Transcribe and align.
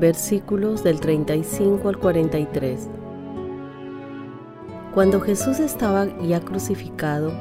versículos 0.00 0.82
del 0.82 0.98
35 0.98 1.88
al 1.88 1.98
43. 1.98 2.88
Cuando 4.94 5.20
Jesús 5.20 5.60
estaba 5.60 6.08
ya 6.20 6.40
crucificado, 6.40 7.32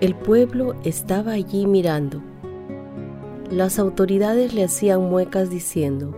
el 0.00 0.14
pueblo 0.14 0.74
estaba 0.84 1.32
allí 1.32 1.66
mirando. 1.66 2.20
Las 3.50 3.78
autoridades 3.78 4.52
le 4.52 4.64
hacían 4.64 5.08
muecas 5.08 5.48
diciendo, 5.48 6.14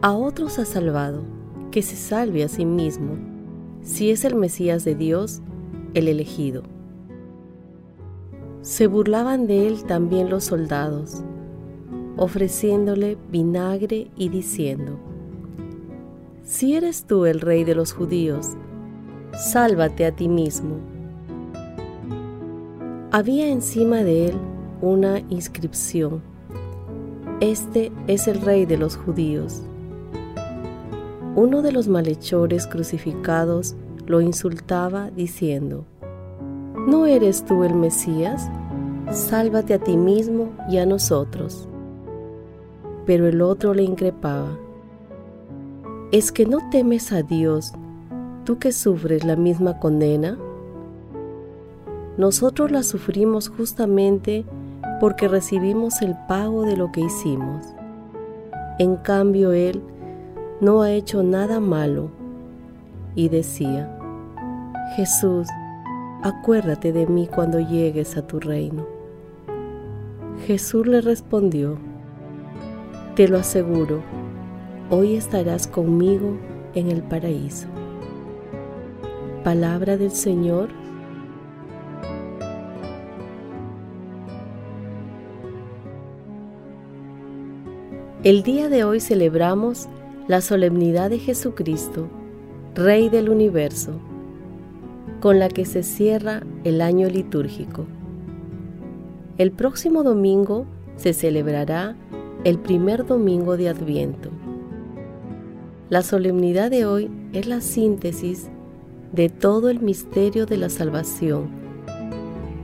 a 0.00 0.12
otros 0.12 0.58
ha 0.58 0.64
salvado, 0.64 1.24
que 1.70 1.82
se 1.82 1.96
salve 1.96 2.44
a 2.44 2.48
sí 2.48 2.64
mismo, 2.64 3.16
si 3.82 4.10
es 4.10 4.24
el 4.24 4.36
Mesías 4.36 4.84
de 4.84 4.94
Dios, 4.94 5.42
el 5.94 6.08
elegido. 6.08 6.62
Se 8.62 8.86
burlaban 8.86 9.46
de 9.46 9.66
él 9.66 9.84
también 9.84 10.30
los 10.30 10.44
soldados, 10.44 11.22
ofreciéndole 12.16 13.18
vinagre 13.30 14.10
y 14.16 14.28
diciendo, 14.28 14.98
Si 16.42 16.74
eres 16.74 17.04
tú 17.04 17.26
el 17.26 17.40
rey 17.40 17.64
de 17.64 17.74
los 17.74 17.92
judíos, 17.92 18.50
sálvate 19.32 20.06
a 20.06 20.12
ti 20.12 20.28
mismo. 20.28 20.76
Había 23.10 23.48
encima 23.48 23.98
de 23.98 24.28
él 24.28 24.34
una 24.80 25.20
inscripción, 25.30 26.22
Este 27.40 27.92
es 28.06 28.28
el 28.28 28.40
rey 28.40 28.66
de 28.66 28.78
los 28.78 28.96
judíos. 28.96 29.62
Uno 31.34 31.60
de 31.60 31.70
los 31.70 31.86
malhechores 31.86 32.66
crucificados 32.66 33.76
lo 34.06 34.22
insultaba 34.22 35.10
diciendo, 35.10 35.84
¿No 36.86 37.06
eres 37.06 37.44
tú 37.44 37.64
el 37.64 37.74
Mesías? 37.74 38.48
Sálvate 39.10 39.74
a 39.74 39.78
ti 39.78 39.96
mismo 39.96 40.52
y 40.70 40.78
a 40.78 40.86
nosotros. 40.86 41.68
Pero 43.06 43.28
el 43.28 43.40
otro 43.40 43.72
le 43.72 43.84
increpaba, 43.84 44.58
¿es 46.12 46.32
que 46.32 46.44
no 46.44 46.58
temes 46.70 47.12
a 47.12 47.22
Dios, 47.22 47.72
tú 48.44 48.58
que 48.58 48.72
sufres 48.72 49.24
la 49.24 49.36
misma 49.36 49.78
condena? 49.78 50.36
Nosotros 52.18 52.70
la 52.70 52.82
sufrimos 52.82 53.48
justamente 53.48 54.44
porque 55.00 55.28
recibimos 55.28 56.02
el 56.02 56.16
pago 56.26 56.64
de 56.64 56.76
lo 56.76 56.90
que 56.90 57.02
hicimos. 57.02 57.62
En 58.78 58.96
cambio, 58.96 59.52
Él 59.52 59.82
no 60.60 60.82
ha 60.82 60.90
hecho 60.90 61.22
nada 61.22 61.60
malo. 61.60 62.10
Y 63.14 63.28
decía, 63.28 63.90
Jesús, 64.94 65.48
acuérdate 66.22 66.92
de 66.92 67.06
mí 67.06 67.26
cuando 67.26 67.60
llegues 67.60 68.16
a 68.16 68.26
tu 68.26 68.40
reino. 68.40 68.86
Jesús 70.46 70.86
le 70.86 71.00
respondió, 71.00 71.78
te 73.16 73.28
lo 73.28 73.38
aseguro, 73.38 74.02
hoy 74.90 75.14
estarás 75.16 75.66
conmigo 75.66 76.36
en 76.74 76.90
el 76.90 77.02
paraíso. 77.02 77.66
Palabra 79.42 79.96
del 79.96 80.10
Señor. 80.10 80.68
El 88.22 88.42
día 88.42 88.68
de 88.68 88.84
hoy 88.84 89.00
celebramos 89.00 89.88
la 90.28 90.42
solemnidad 90.42 91.08
de 91.08 91.18
Jesucristo, 91.18 92.08
Rey 92.74 93.08
del 93.08 93.30
universo 93.30 93.98
con 95.20 95.38
la 95.38 95.48
que 95.48 95.64
se 95.64 95.82
cierra 95.82 96.42
el 96.64 96.82
año 96.82 97.08
litúrgico. 97.08 97.86
El 99.38 99.52
próximo 99.52 100.02
domingo 100.02 100.66
se 100.96 101.14
celebrará 101.14 101.96
el 102.44 102.58
primer 102.58 103.06
domingo 103.06 103.56
de 103.56 103.68
Adviento. 103.68 104.30
La 105.88 106.02
solemnidad 106.02 106.70
de 106.70 106.86
hoy 106.86 107.10
es 107.32 107.46
la 107.46 107.60
síntesis 107.60 108.48
de 109.12 109.28
todo 109.28 109.68
el 109.68 109.80
misterio 109.80 110.46
de 110.46 110.56
la 110.56 110.68
salvación, 110.68 111.48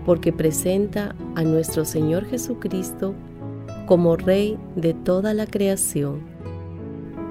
porque 0.05 0.33
presenta 0.33 1.15
a 1.35 1.43
nuestro 1.43 1.85
Señor 1.85 2.25
Jesucristo 2.27 3.15
como 3.87 4.17
Rey 4.17 4.59
de 4.77 4.95
toda 4.95 5.35
la 5.35 5.47
creación, 5.47 6.21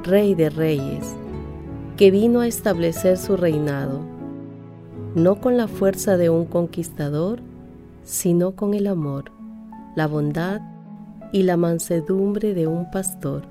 Rey 0.04 0.36
de 0.36 0.50
reyes, 0.50 1.16
que 1.98 2.12
vino 2.12 2.40
a 2.40 2.48
establecer 2.48 3.18
su 3.18 3.38
reinado 3.38 4.12
no 5.16 5.42
con 5.42 5.58
la 5.58 5.68
fuerza 5.68 6.16
de 6.16 6.30
un 6.30 6.46
conquistador, 6.46 7.42
sino 8.04 8.56
con 8.56 8.74
el 8.74 8.88
amor, 8.88 9.32
la 9.96 10.08
bondad 10.08 10.62
y 11.32 11.44
la 11.44 11.58
mansedumbre 11.58 12.54
de 12.54 12.68
un 12.68 12.90
pastor. 12.92 13.44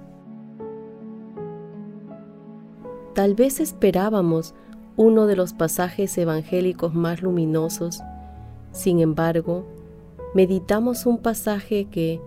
Tal 3.14 3.34
vez 3.34 3.60
esperábamos 3.60 4.54
uno 4.96 5.26
de 5.26 5.36
los 5.36 5.52
pasajes 5.52 6.16
evangélicos 6.18 6.94
más 6.94 7.22
luminosos, 7.22 8.00
sin 8.72 9.00
embargo, 9.00 9.64
meditamos 10.34 11.06
un 11.06 11.18
pasaje 11.18 11.86
que, 11.86 12.20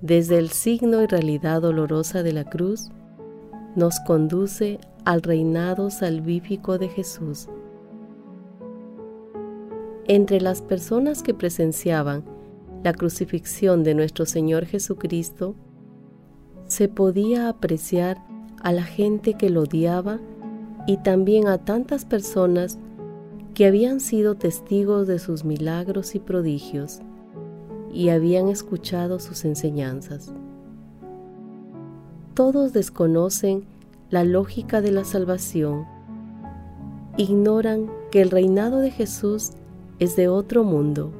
desde 0.00 0.38
el 0.38 0.50
signo 0.50 1.02
y 1.02 1.06
realidad 1.06 1.62
dolorosa 1.62 2.22
de 2.22 2.32
la 2.32 2.44
cruz, 2.44 2.90
nos 3.74 4.00
conduce 4.00 4.78
al 5.04 5.22
reinado 5.22 5.90
salvífico 5.90 6.78
de 6.78 6.88
Jesús. 6.88 7.48
Entre 10.06 10.40
las 10.40 10.60
personas 10.60 11.22
que 11.22 11.32
presenciaban 11.32 12.24
la 12.82 12.92
crucifixión 12.92 13.84
de 13.84 13.94
nuestro 13.94 14.26
Señor 14.26 14.66
Jesucristo, 14.66 15.54
se 16.66 16.88
podía 16.88 17.48
apreciar 17.48 18.18
a 18.62 18.72
la 18.72 18.84
gente 18.84 19.34
que 19.34 19.50
lo 19.50 19.62
odiaba 19.62 20.20
y 20.86 20.96
también 20.98 21.48
a 21.48 21.58
tantas 21.58 22.04
personas 22.04 22.78
que 23.54 23.66
habían 23.66 24.00
sido 24.00 24.34
testigos 24.34 25.06
de 25.06 25.18
sus 25.18 25.44
milagros 25.44 26.14
y 26.14 26.18
prodigios 26.18 27.00
y 27.92 28.08
habían 28.08 28.48
escuchado 28.48 29.20
sus 29.20 29.44
enseñanzas. 29.44 30.32
Todos 32.34 32.72
desconocen 32.72 33.64
la 34.08 34.24
lógica 34.24 34.80
de 34.80 34.90
la 34.90 35.04
salvación, 35.04 35.84
ignoran 37.18 37.90
que 38.10 38.22
el 38.22 38.30
reinado 38.30 38.78
de 38.78 38.90
Jesús 38.90 39.52
es 39.98 40.16
de 40.16 40.28
otro 40.28 40.64
mundo. 40.64 41.12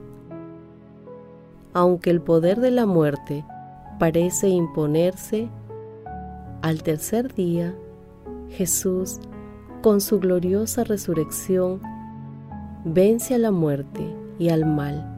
Aunque 1.75 2.11
el 2.11 2.21
poder 2.21 2.61
de 2.61 2.71
la 2.71 2.85
muerte 2.85 3.45
parece 3.99 4.49
imponerse, 4.49 5.49
al 6.61 6.83
tercer 6.83 7.35
día, 7.35 7.75
Jesús, 8.51 9.21
con 9.83 10.01
su 10.01 10.21
gloriosa 10.21 10.85
resurrección, 10.85 11.81
vence 12.85 13.35
a 13.35 13.39
la 13.39 13.51
muerte 13.51 14.03
y 14.39 14.51
al 14.51 14.67
mal 14.67 15.09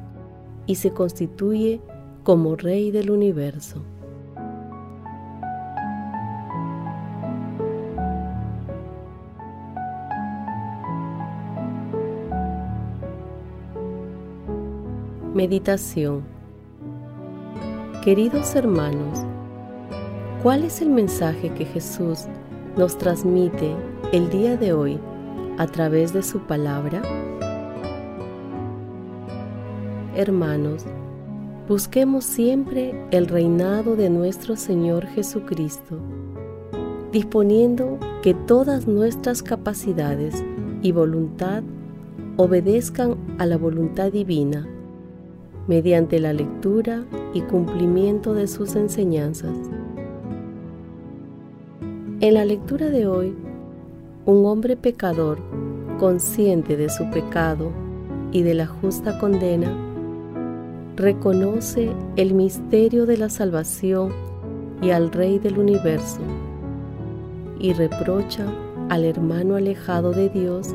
y 0.67 0.77
se 0.77 0.93
constituye 0.93 1.81
como 2.23 2.56
Rey 2.56 2.91
del 2.91 3.11
universo. 3.11 3.83
Meditación 15.35 16.34
Queridos 18.05 18.55
hermanos, 18.55 19.25
¿cuál 20.43 20.65
es 20.65 20.83
el 20.83 20.91
mensaje 20.91 21.49
que 21.55 21.65
Jesús 21.65 22.27
nos 22.77 22.99
transmite 22.99 23.75
el 24.12 24.29
día 24.29 24.59
de 24.59 24.75
hoy 24.75 24.99
a 25.56 25.67
través 25.67 26.12
de 26.12 26.23
su 26.23 26.41
palabra? 26.41 27.01
Hermanos, 30.15 30.85
busquemos 31.67 32.27
siempre 32.27 32.95
el 33.11 33.27
reinado 33.27 33.97
de 33.97 34.11
nuestro 34.11 34.55
Señor 34.56 35.06
Jesucristo, 35.06 35.99
disponiendo 37.11 37.99
que 38.23 38.35
todas 38.35 38.87
nuestras 38.87 39.43
capacidades 39.43 40.45
y 40.83 40.93
voluntad 40.93 41.62
obedezcan 42.37 43.17
a 43.39 43.47
la 43.47 43.56
voluntad 43.56 44.12
divina 44.12 44.69
mediante 45.67 46.19
la 46.21 46.33
lectura 46.33 47.05
y 47.33 47.41
cumplimiento 47.43 48.35
de 48.35 48.47
sus 48.47 48.77
enseñanzas. 48.77 49.57
En 52.21 52.35
la 52.35 52.45
lectura 52.45 52.91
de 52.91 53.07
hoy, 53.07 53.35
un 54.27 54.47
hombre 54.47 54.77
pecador, 54.77 55.39
consciente 55.99 56.77
de 56.77 56.89
su 56.89 57.09
pecado 57.11 57.71
y 58.33 58.43
de 58.43 58.55
la 58.55 58.67
justa 58.67 59.19
condena, 59.19 59.73
reconoce 60.97 61.91
el 62.17 62.35
misterio 62.35 63.07
de 63.07 63.17
la 63.17 63.29
salvación 63.29 64.13
y 64.81 64.91
al 64.91 65.11
Rey 65.11 65.39
del 65.39 65.59
universo 65.59 66.21
y 67.59 67.73
reprocha 67.73 68.47
al 68.89 69.05
hermano 69.05 69.57
alejado 69.57 70.13
de 70.13 70.29
Dios 70.29 70.69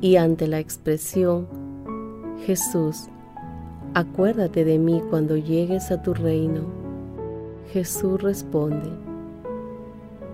y 0.00 0.16
ante 0.16 0.46
la 0.46 0.58
expresión 0.58 1.59
Jesús, 2.46 3.08
acuérdate 3.92 4.64
de 4.64 4.78
mí 4.78 5.02
cuando 5.10 5.36
llegues 5.36 5.90
a 5.90 6.02
tu 6.02 6.14
reino. 6.14 6.62
Jesús 7.72 8.20
responde, 8.22 8.90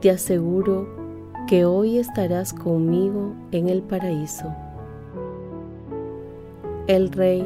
te 0.01 0.11
aseguro 0.11 0.87
que 1.49 1.65
hoy 1.65 1.99
estarás 1.99 2.53
conmigo 2.53 3.33
en 3.51 3.69
el 3.69 3.83
paraíso. 3.83 4.47
El 6.87 7.11
rey 7.11 7.45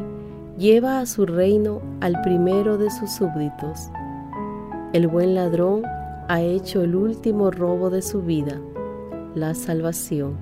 lleva 0.59 1.01
a 1.01 1.06
su 1.06 1.25
reino 1.25 1.81
al 2.01 2.21
primero 2.21 2.77
de 2.77 2.91
sus 2.91 3.11
súbditos. 3.13 3.89
El 4.93 5.09
buen 5.09 5.35
ladrón 5.35 5.83
ha 6.29 6.43
hecho 6.43 6.83
el 6.83 6.95
último 6.95 7.51
robo 7.51 7.89
de 7.89 8.03
su 8.03 8.21
vida, 8.21 8.61
la 9.35 9.55
salvación. 9.55 10.37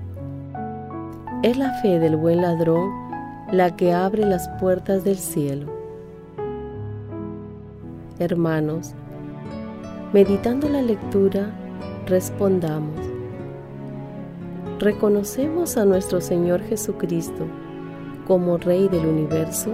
Es 1.41 1.57
la 1.57 1.71
fe 1.81 1.99
del 1.99 2.17
buen 2.17 2.41
ladrón 2.41 3.08
la 3.51 3.75
que 3.75 3.93
abre 3.93 4.25
las 4.25 4.47
puertas 4.59 5.03
del 5.03 5.17
cielo. 5.17 5.65
Hermanos, 8.19 8.93
meditando 10.13 10.69
la 10.69 10.83
lectura, 10.83 11.51
respondamos. 12.05 12.95
¿Reconocemos 14.79 15.77
a 15.77 15.85
nuestro 15.85 16.21
Señor 16.21 16.61
Jesucristo 16.61 17.47
como 18.27 18.57
Rey 18.57 18.87
del 18.87 19.07
universo, 19.07 19.71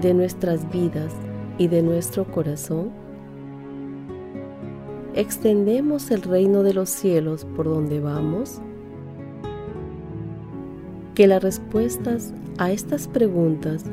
de 0.00 0.14
nuestras 0.14 0.70
vidas 0.70 1.12
y 1.58 1.66
de 1.66 1.82
nuestro 1.82 2.24
corazón? 2.24 2.90
¿Extendemos 5.14 6.10
el 6.12 6.22
reino 6.22 6.62
de 6.62 6.72
los 6.72 6.88
cielos 6.88 7.46
por 7.56 7.66
donde 7.66 7.98
vamos? 7.98 8.60
Que 11.16 11.26
las 11.26 11.42
respuestas 11.42 12.32
a 12.58 12.70
estas 12.70 13.08
preguntas 13.08 13.84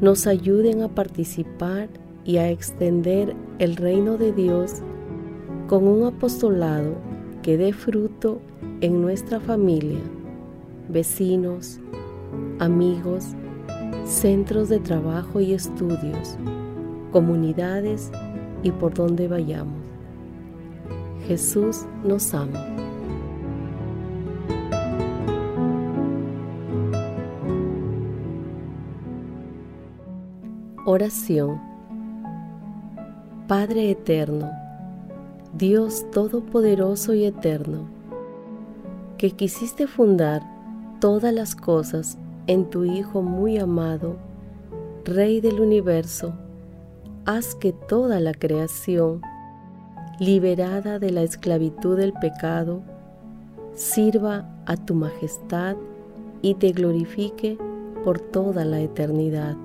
nos 0.00 0.26
ayuden 0.26 0.82
a 0.82 0.88
participar 0.88 1.88
y 2.24 2.36
a 2.38 2.50
extender 2.50 3.34
el 3.58 3.76
reino 3.76 4.16
de 4.16 4.32
Dios 4.32 4.76
con 5.68 5.86
un 5.86 6.06
apostolado 6.06 6.94
que 7.42 7.56
dé 7.56 7.72
fruto 7.72 8.40
en 8.80 9.02
nuestra 9.02 9.40
familia, 9.40 10.00
vecinos, 10.88 11.80
amigos, 12.58 13.24
centros 14.04 14.68
de 14.68 14.78
trabajo 14.78 15.40
y 15.40 15.52
estudios, 15.52 16.36
comunidades 17.12 18.10
y 18.62 18.70
por 18.70 18.94
donde 18.94 19.28
vayamos. 19.28 19.80
Jesús 21.26 21.86
nos 22.04 22.34
ama. 22.34 22.89
Oración 30.92 31.60
Padre 33.46 33.92
Eterno, 33.92 34.50
Dios 35.56 36.04
Todopoderoso 36.10 37.14
y 37.14 37.26
Eterno, 37.26 37.84
que 39.16 39.30
quisiste 39.30 39.86
fundar 39.86 40.42
todas 41.00 41.32
las 41.32 41.54
cosas 41.54 42.18
en 42.48 42.68
tu 42.70 42.82
Hijo 42.82 43.22
muy 43.22 43.56
amado, 43.58 44.16
Rey 45.04 45.40
del 45.40 45.60
universo, 45.60 46.32
haz 47.24 47.54
que 47.54 47.72
toda 47.72 48.18
la 48.18 48.34
creación, 48.34 49.22
liberada 50.18 50.98
de 50.98 51.12
la 51.12 51.22
esclavitud 51.22 51.98
del 51.98 52.14
pecado, 52.14 52.82
sirva 53.74 54.44
a 54.66 54.76
tu 54.76 54.96
majestad 54.96 55.76
y 56.42 56.54
te 56.54 56.72
glorifique 56.72 57.58
por 58.02 58.18
toda 58.18 58.64
la 58.64 58.80
eternidad. 58.80 59.56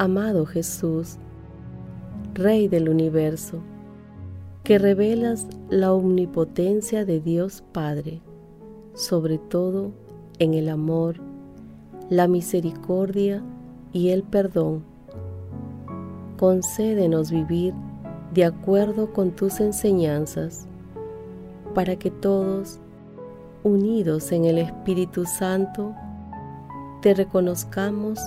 Amado 0.00 0.46
Jesús, 0.46 1.16
Rey 2.32 2.68
del 2.68 2.88
universo, 2.88 3.58
que 4.62 4.78
revelas 4.78 5.48
la 5.70 5.92
omnipotencia 5.92 7.04
de 7.04 7.18
Dios 7.18 7.64
Padre, 7.72 8.20
sobre 8.94 9.38
todo 9.38 9.90
en 10.38 10.54
el 10.54 10.68
amor, 10.68 11.16
la 12.10 12.28
misericordia 12.28 13.42
y 13.92 14.10
el 14.10 14.22
perdón. 14.22 14.84
Concédenos 16.38 17.32
vivir 17.32 17.74
de 18.34 18.44
acuerdo 18.44 19.12
con 19.12 19.32
tus 19.32 19.58
enseñanzas, 19.58 20.68
para 21.74 21.96
que 21.96 22.12
todos, 22.12 22.78
unidos 23.64 24.30
en 24.30 24.44
el 24.44 24.58
Espíritu 24.58 25.24
Santo, 25.24 25.92
te 27.02 27.14
reconozcamos 27.14 28.20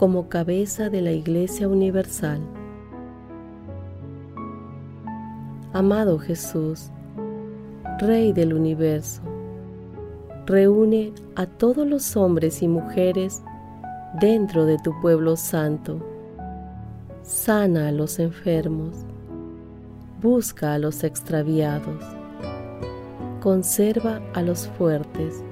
como 0.00 0.30
cabeza 0.30 0.88
de 0.88 1.02
la 1.02 1.12
Iglesia 1.12 1.68
Universal. 1.68 2.40
Amado 5.74 6.18
Jesús, 6.18 6.88
Rey 7.98 8.32
del 8.32 8.54
universo, 8.54 9.20
reúne 10.46 11.12
a 11.36 11.44
todos 11.44 11.86
los 11.86 12.16
hombres 12.16 12.62
y 12.62 12.68
mujeres 12.68 13.42
dentro 14.18 14.64
de 14.64 14.78
tu 14.78 14.98
pueblo 15.02 15.36
santo. 15.36 16.00
Sana 17.22 17.88
a 17.88 17.92
los 17.92 18.18
enfermos, 18.20 19.04
busca 20.22 20.72
a 20.72 20.78
los 20.78 21.04
extraviados, 21.04 22.02
conserva 23.42 24.22
a 24.32 24.40
los 24.40 24.66
fuertes, 24.66 25.44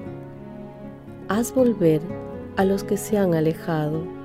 haz 1.27 1.53
volver 1.53 2.01
a 2.57 2.65
los 2.65 2.83
que 2.83 2.97
se 2.97 3.15
han 3.15 3.35
alejado 3.35 4.17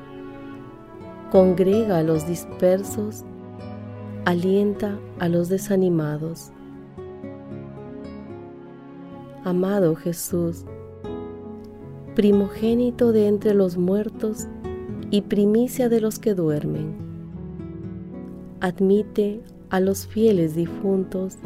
congrega 1.35 1.99
a 1.99 2.03
los 2.05 2.29
dispersos, 2.29 3.25
alienta 4.25 5.01
a 5.19 5.29
los 5.29 5.49
desanimados. 5.49 6.53
Amado 9.43 9.97
Jesús, 9.97 10.65
primogénito 12.15 13.11
de 13.11 13.27
entre 13.27 13.53
los 13.53 13.77
muertos 13.77 14.47
y 15.11 15.23
primicia 15.23 15.89
de 15.89 16.01
los 16.01 16.21
que 16.21 16.35
duermen, 16.35 16.95
admite 18.61 19.43
a 19.71 19.81
los 19.81 20.07
fieles 20.07 20.55
difuntos 20.55 21.39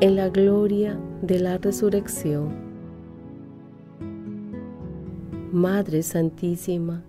en 0.00 0.16
la 0.16 0.30
gloria 0.30 0.98
de 1.22 1.38
la 1.38 1.58
resurrección. 1.58 2.48
Madre 5.52 6.02
Santísima, 6.02 7.04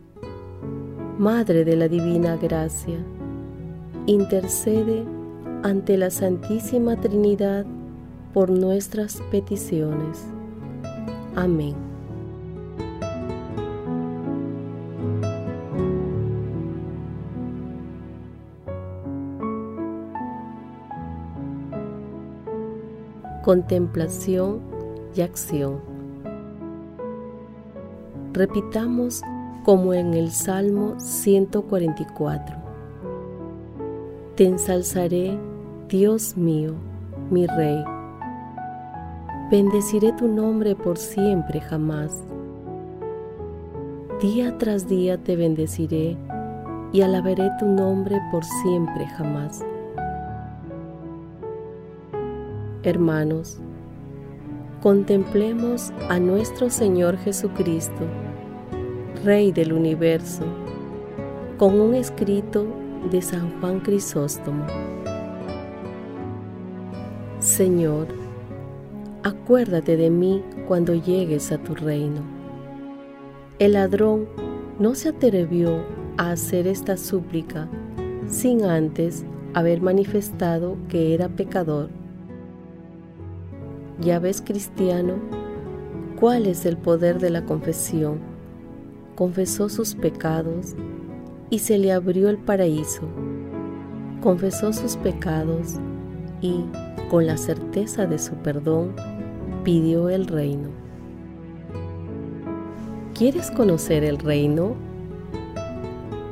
Madre 1.20 1.64
de 1.64 1.76
la 1.76 1.88
Divina 1.88 2.38
Gracia, 2.38 2.98
intercede 4.08 5.06
ante 5.62 5.96
la 5.96 6.10
Santísima 6.10 7.00
Trinidad 7.00 7.68
por 8.34 8.50
nuestras 8.50 9.22
peticiones. 9.30 10.26
Amén. 11.36 11.76
Contemplación 23.44 24.62
y 25.16 25.22
acción. 25.22 25.80
Repitamos 28.34 29.22
como 29.64 29.94
en 29.94 30.14
el 30.14 30.32
Salmo 30.32 31.00
144. 31.00 32.56
Te 34.36 34.46
ensalzaré, 34.46 35.40
Dios 35.88 36.36
mío, 36.36 36.74
mi 37.30 37.48
Rey. 37.48 37.84
Bendeciré 39.50 40.12
tu 40.14 40.28
nombre 40.28 40.76
por 40.76 40.98
siempre 40.98 41.62
jamás. 41.62 42.22
Día 44.22 44.58
tras 44.58 44.88
día 44.88 45.18
te 45.18 45.36
bendeciré 45.36 46.18
y 46.92 47.02
alabaré 47.02 47.50
tu 47.58 47.66
nombre 47.66 48.20
por 48.32 48.44
siempre 48.44 49.08
jamás. 49.08 49.64
Hermanos, 52.84 53.60
contemplemos 54.82 55.94
a 56.10 56.20
nuestro 56.20 56.70
Señor 56.70 57.18
Jesucristo 57.18 58.04
Rey 59.24 59.54
del 59.54 59.72
universo, 59.72 60.44
con 61.58 61.80
un 61.80 61.96
escrito 61.96 62.66
de 63.10 63.22
San 63.22 63.58
Juan 63.62 63.80
Crisóstomo. 63.80 64.66
Señor, 67.40 68.08
acuérdate 69.24 69.96
de 69.96 70.10
mí 70.10 70.44
cuando 70.68 70.94
llegues 70.94 71.54
a 71.54 71.58
tu 71.58 71.74
reino. 71.74 72.20
El 73.60 73.74
ladrón 73.74 74.28
no 74.78 74.94
se 74.94 75.08
atrevió 75.08 75.86
a 76.18 76.32
hacer 76.32 76.68
esta 76.68 76.98
súplica 76.98 77.70
sin 78.28 78.66
antes 78.66 79.24
haber 79.54 79.82
manifestado 79.82 80.76
que 80.90 81.14
era 81.14 81.30
pecador. 81.30 81.88
Ya 84.02 84.20
ves, 84.20 84.42
cristiano, 84.42 85.14
cuál 86.20 86.46
es 86.46 86.66
el 86.66 86.76
poder 86.76 87.20
de 87.20 87.30
la 87.30 87.46
confesión 87.46 88.33
confesó 89.16 89.70
sus 89.70 89.96
pecados 89.96 90.76
y 91.50 91.60
se 91.60 91.78
le 91.78 91.92
abrió 91.92 92.30
el 92.30 92.38
paraíso. 92.38 93.04
Confesó 94.22 94.74
sus 94.74 94.96
pecados 94.98 95.76
y, 96.42 96.66
con 97.10 97.28
la 97.28 97.38
certeza 97.38 98.06
de 98.06 98.18
su 98.18 98.34
perdón, 98.36 98.96
pidió 99.64 100.10
el 100.10 100.28
reino. 100.28 100.70
¿Quieres 103.14 103.52
conocer 103.52 104.04
el 104.04 104.18
reino? 104.18 104.76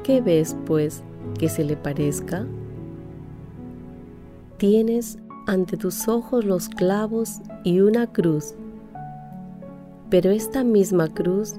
¿Qué 0.04 0.22
ves, 0.22 0.56
pues, 0.66 1.04
que 1.38 1.50
se 1.50 1.64
le 1.64 1.78
parezca? 1.78 2.46
Tienes 4.58 5.20
ante 5.48 5.78
tus 5.78 6.08
ojos 6.08 6.46
los 6.46 6.70
clavos 6.70 7.42
y 7.64 7.82
una 7.82 8.08
cruz, 8.08 8.56
pero 10.10 10.32
esta 10.32 10.64
misma 10.64 11.08
cruz 11.08 11.56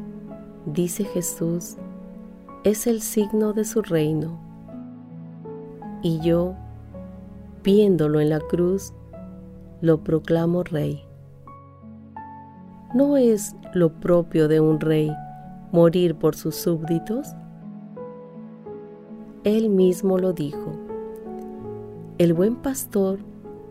dice 0.67 1.05
Jesús, 1.05 1.77
es 2.65 2.87
el 2.87 3.01
signo 3.01 3.53
de 3.53 3.65
su 3.65 3.83
reino. 3.83 4.39
Y 6.03 6.21
yo, 6.21 6.55
viéndolo 7.63 8.21
en 8.21 8.31
la 8.31 8.41
cruz, 8.41 8.93
lo 9.81 10.03
proclamo 10.05 10.63
rey. 10.63 11.05
¿No 12.95 13.17
es 13.17 13.57
lo 13.75 13.93
propio 14.01 14.49
de 14.49 14.61
un 14.61 14.79
rey 14.79 15.13
morir 15.73 16.15
por 16.15 16.37
sus 16.37 16.55
súbditos? 16.55 17.29
Él 19.45 19.71
mismo 19.71 20.19
lo 20.19 20.33
dijo. 20.33 20.73
El 22.19 22.35
buen 22.35 22.57
pastor 22.57 23.19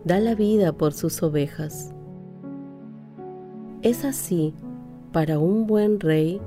da 0.03 0.19
la 0.19 0.36
vida 0.36 0.74
por 0.74 0.93
sus 0.93 1.21
ovejas. 1.24 1.93
Es 3.81 4.03
así 4.03 4.53
para 5.13 5.39
un 5.39 5.67
buen 5.67 6.00
rey 6.00 6.41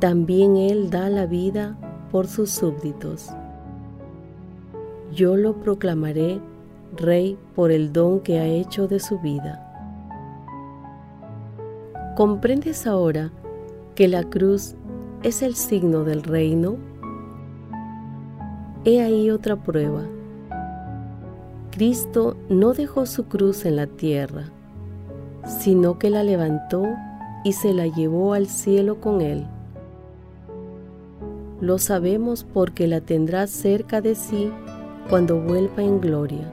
también 0.00 0.56
Él 0.56 0.90
da 0.90 1.08
la 1.08 1.26
vida 1.26 1.76
por 2.10 2.26
sus 2.26 2.50
súbditos. 2.50 3.30
Yo 5.12 5.36
lo 5.36 5.54
proclamaré 5.60 6.40
Rey 6.96 7.38
por 7.54 7.70
el 7.70 7.92
don 7.92 8.20
que 8.20 8.38
ha 8.38 8.46
hecho 8.46 8.86
de 8.86 9.00
su 9.00 9.18
vida. 9.18 9.60
¿Comprendes 12.16 12.86
ahora 12.86 13.32
que 13.94 14.06
la 14.06 14.22
cruz 14.22 14.74
es 15.22 15.42
el 15.42 15.54
signo 15.54 16.04
del 16.04 16.22
reino? 16.22 16.76
He 18.84 19.00
ahí 19.00 19.30
otra 19.30 19.56
prueba. 19.56 20.02
Cristo 21.70 22.36
no 22.48 22.72
dejó 22.72 23.06
su 23.06 23.24
cruz 23.24 23.64
en 23.64 23.76
la 23.76 23.88
tierra, 23.88 24.44
sino 25.44 25.98
que 25.98 26.10
la 26.10 26.22
levantó 26.22 26.84
y 27.42 27.52
se 27.52 27.72
la 27.72 27.86
llevó 27.88 28.34
al 28.34 28.46
cielo 28.46 29.00
con 29.00 29.20
él. 29.20 29.46
Lo 31.64 31.78
sabemos 31.78 32.44
porque 32.44 32.86
la 32.86 33.00
tendrá 33.00 33.46
cerca 33.46 34.02
de 34.02 34.16
sí 34.16 34.50
cuando 35.08 35.40
vuelva 35.40 35.82
en 35.82 35.98
gloria. 35.98 36.52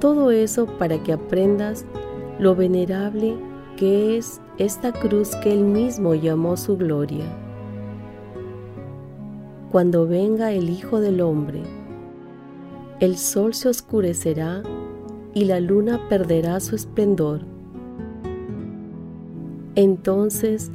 Todo 0.00 0.32
eso 0.32 0.66
para 0.66 1.00
que 1.00 1.12
aprendas 1.12 1.84
lo 2.40 2.56
venerable 2.56 3.36
que 3.76 4.18
es 4.18 4.40
esta 4.58 4.90
cruz 4.90 5.36
que 5.36 5.52
Él 5.52 5.62
mismo 5.62 6.16
llamó 6.16 6.56
su 6.56 6.76
gloria. 6.76 7.24
Cuando 9.70 10.08
venga 10.08 10.50
el 10.50 10.68
Hijo 10.68 10.98
del 10.98 11.20
Hombre, 11.20 11.62
el 12.98 13.16
sol 13.16 13.54
se 13.54 13.68
oscurecerá 13.68 14.64
y 15.34 15.44
la 15.44 15.60
luna 15.60 16.08
perderá 16.08 16.58
su 16.58 16.74
esplendor. 16.74 17.42
Entonces 19.76 20.72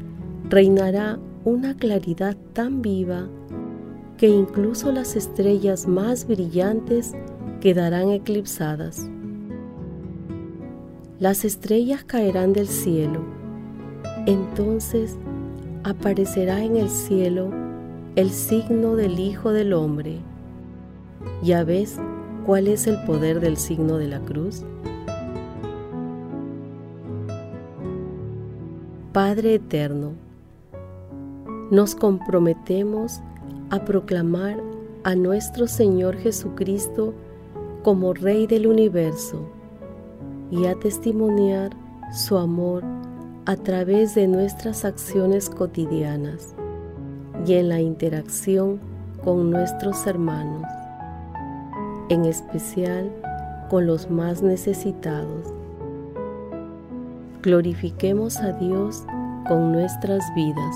reinará 0.50 1.20
una 1.48 1.78
claridad 1.78 2.36
tan 2.52 2.82
viva 2.82 3.30
que 4.18 4.28
incluso 4.28 4.92
las 4.92 5.16
estrellas 5.16 5.88
más 5.88 6.28
brillantes 6.28 7.14
quedarán 7.62 8.10
eclipsadas. 8.10 9.10
Las 11.20 11.46
estrellas 11.46 12.04
caerán 12.04 12.52
del 12.52 12.68
cielo, 12.68 13.22
entonces 14.26 15.16
aparecerá 15.86 16.66
en 16.66 16.76
el 16.76 16.90
cielo 16.90 17.50
el 18.18 18.30
signo 18.32 18.98
del 18.98 19.18
Hijo 19.18 19.54
del 19.54 19.72
Hombre. 19.72 20.18
¿Ya 21.44 21.64
ves 21.64 21.98
cuál 22.46 22.68
es 22.68 22.88
el 22.88 23.02
poder 23.06 23.40
del 23.40 23.56
signo 23.56 23.98
de 23.98 24.10
la 24.10 24.20
cruz? 24.20 24.66
Padre 29.14 29.54
Eterno, 29.54 30.27
nos 31.72 31.96
comprometemos 31.96 33.22
a 33.70 33.84
proclamar 33.84 34.58
a 35.04 35.16
nuestro 35.16 35.68
Señor 35.68 36.16
Jesucristo 36.18 37.14
como 37.84 38.14
Rey 38.14 38.48
del 38.48 38.68
universo 38.68 39.42
y 40.50 40.66
a 40.66 40.76
testimoniar 40.76 41.72
su 42.14 42.38
amor 42.38 42.84
a 43.46 43.56
través 43.58 44.16
de 44.16 44.28
nuestras 44.28 44.86
acciones 44.86 45.50
cotidianas 45.50 46.56
y 47.46 47.54
en 47.54 47.70
la 47.70 47.82
interacción 47.82 48.80
con 49.24 49.52
nuestros 49.52 50.08
hermanos, 50.08 50.64
en 52.10 52.26
especial 52.26 53.12
con 53.70 53.86
los 53.88 54.10
más 54.10 54.42
necesitados. 54.42 55.54
Glorifiquemos 57.42 58.38
a 58.38 58.54
Dios 58.54 59.04
con 59.48 59.74
nuestras 59.74 60.24
vidas 60.34 60.76